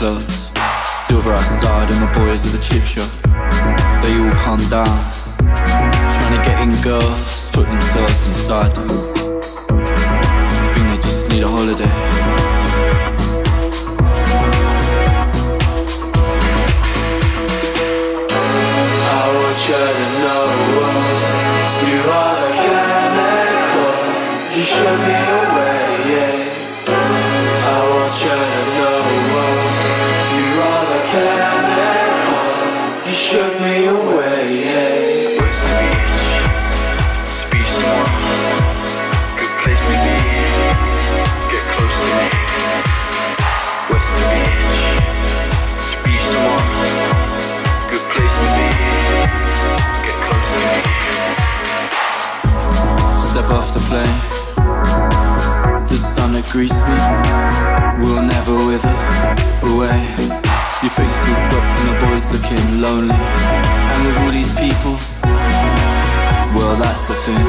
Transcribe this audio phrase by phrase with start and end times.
[0.00, 0.50] clothes.
[1.06, 3.10] Silver outside, and the boys at the chip shop.
[4.02, 5.12] They all calm down.
[5.36, 8.88] Trying to get in girls, put themselves inside them.
[8.88, 12.40] I think they just need a holiday.
[19.68, 20.09] you
[53.70, 54.50] Step off
[55.88, 56.98] the sun that greets me
[58.02, 58.90] will never wither
[59.70, 60.10] away.
[60.82, 63.14] Your face is all dropped and the boy's looking lonely.
[63.14, 64.98] And with all these people,
[66.50, 67.46] well, that's the thing.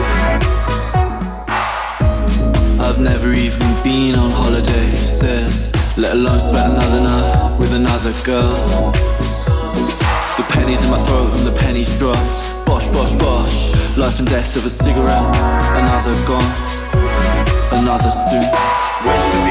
[2.79, 8.91] I've never even been on holiday, says, let alone spent another night with another girl.
[10.37, 12.50] The pennies in my throat and the pennies dropped.
[12.71, 13.97] Bosh, bosh, bosh.
[13.97, 15.35] Life and death of a cigarette.
[15.75, 16.55] Another gone.
[17.73, 19.50] Another soon.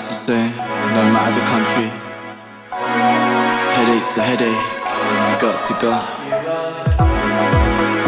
[0.00, 0.56] It's the same.
[0.96, 1.90] No matter the country.
[3.74, 5.38] Headache's a headache.
[5.38, 6.08] Gut's a gut.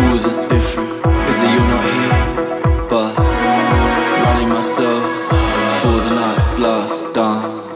[0.01, 0.89] All that's different
[1.29, 2.89] is that you're not here.
[2.89, 3.19] But
[4.25, 5.05] running myself
[5.83, 7.72] for the night's last dance.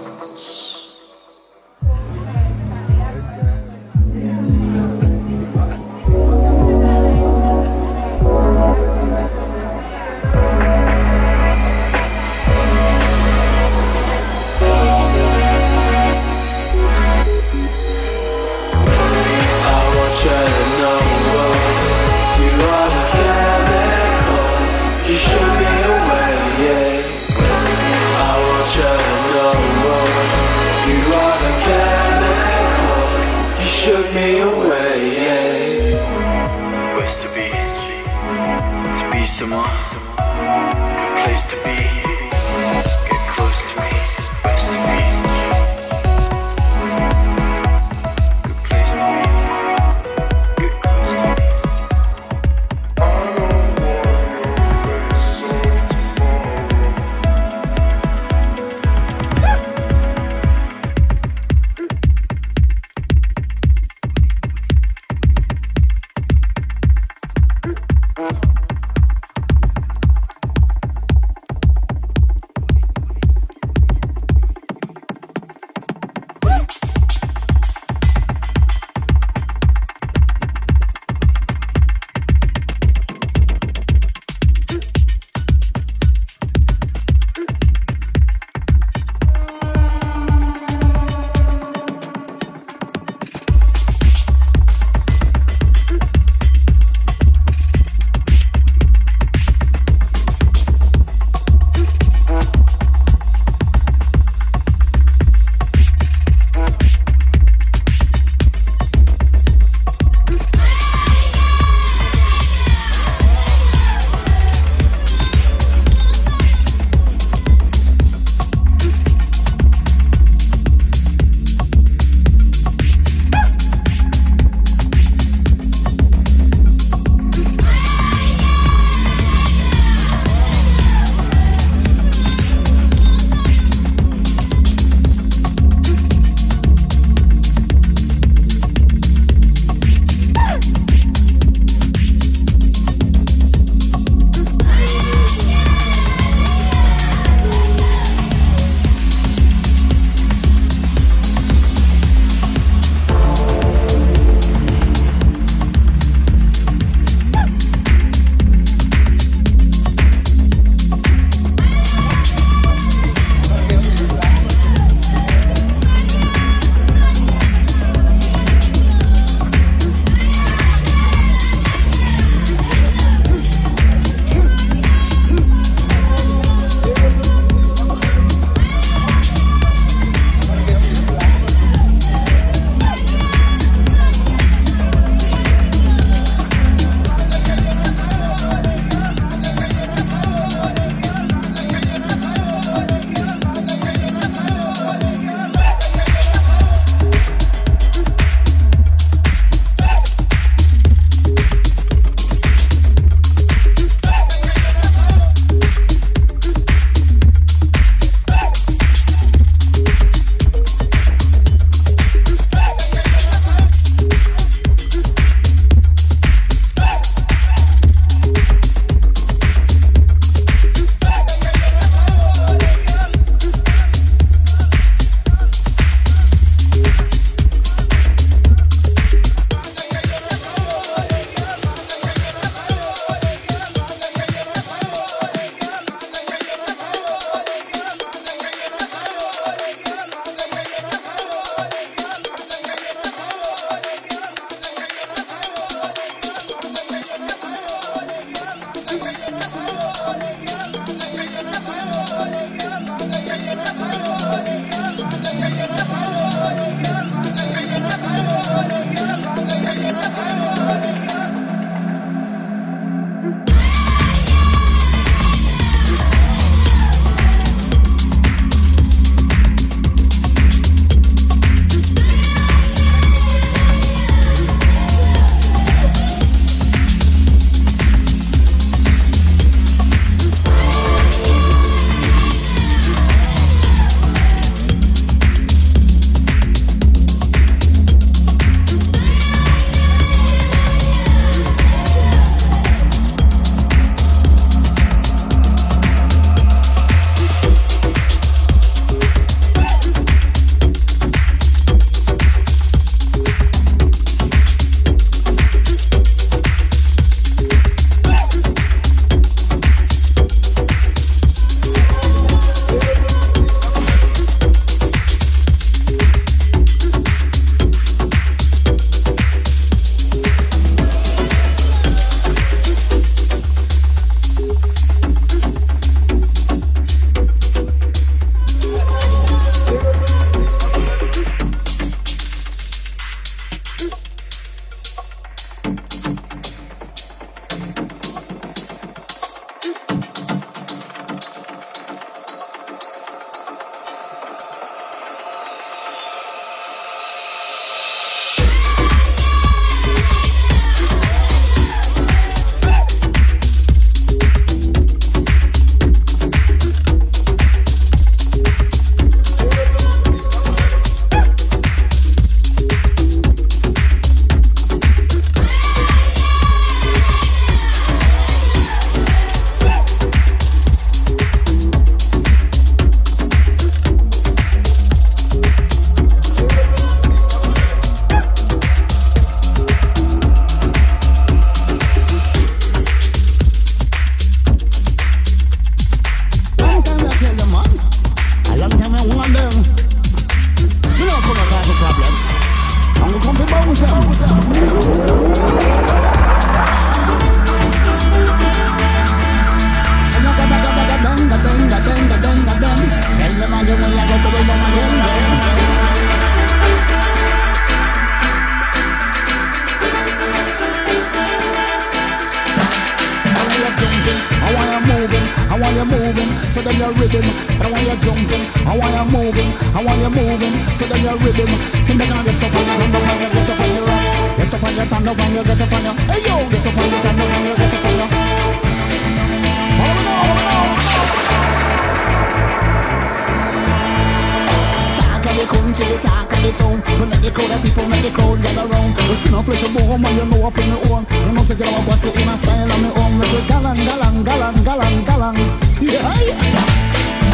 [443.85, 445.37] Galang, galang, galang, galang, galang.
[445.81, 446.41] Yeah, yeah.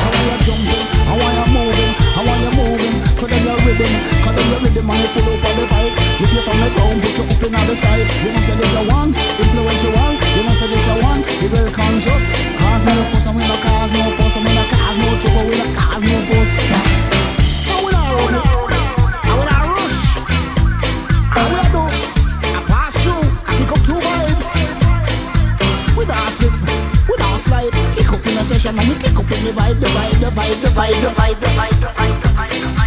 [0.02, 2.96] I want you jumping, I want you moving, I want you moving.
[3.14, 3.92] So then you're rhythm,
[4.26, 5.94] cause then you're rhythm and you full up on the fight.
[6.18, 7.98] If you from the ground, put you up in the sky.
[8.02, 9.10] You know say this a one,
[29.42, 32.68] the vibe, the vibe, the vibe, the vibe, the vibe, the vibe, the vibe, the
[32.68, 32.81] vibe.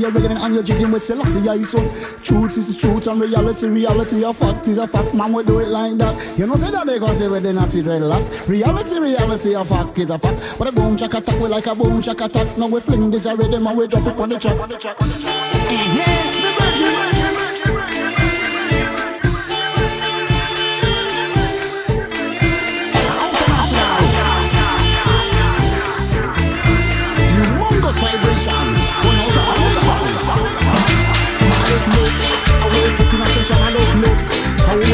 [0.00, 1.78] You're rigging and you're jigging with Selassie I so
[2.22, 5.14] Truth is truth and reality Reality a fact is a fact.
[5.14, 6.14] Man we do it like that.
[6.38, 8.48] You know say that they where they not see dreadlock.
[8.48, 10.58] Reality reality a fact is a fact.
[10.58, 12.58] But a boom chaka attack we like a boom chaka attack.
[12.58, 14.56] Now we fling this a rhythm and we drop it on the track.
[15.96, 16.15] Yeah,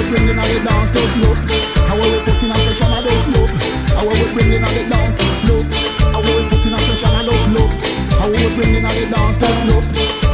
[0.02, 0.90] we bring in the dance.
[0.90, 1.38] Just look
[1.86, 2.90] how we put in a session.
[3.04, 3.50] Just look
[3.94, 5.14] how we bring in the dance.
[5.46, 5.66] Look
[6.12, 7.10] how we put in a session.
[7.26, 7.70] Look
[8.18, 9.36] how we bring in the dance.
[9.38, 9.84] Just look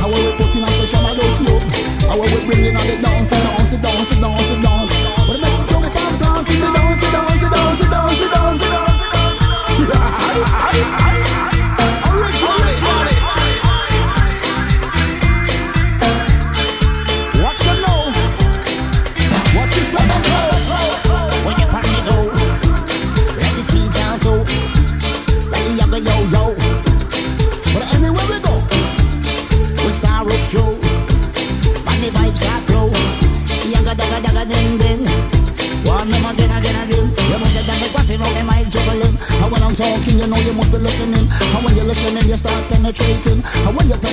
[0.00, 1.04] how we put in a session.
[1.44, 1.62] Look
[2.08, 3.30] how we bring in the dance.
[3.30, 4.77] Dance, dance, dance, dance.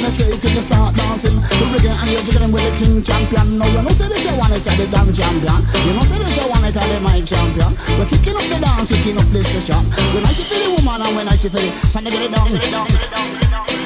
[0.05, 1.33] You're penetrating, you start dancing.
[1.57, 3.57] You're rigging and you're jiggling with the king champion.
[3.57, 5.57] No, you know say this you want it tell the damn champion.
[5.81, 7.73] You know say this you want it to the mic champion.
[7.97, 9.81] We're kicking up the dance, kicking up the session.
[10.13, 12.29] When I see for the woman and when I see for the son, get it
[12.29, 13.81] down, get it down, get it down, get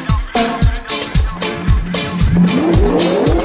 [3.15, 3.38] it down.